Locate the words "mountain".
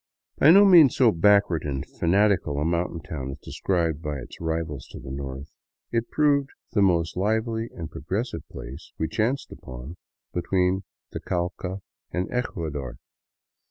2.65-3.01